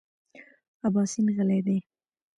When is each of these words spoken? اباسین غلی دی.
اباسین 0.87 1.25
غلی 1.35 1.59
دی. 1.65 1.77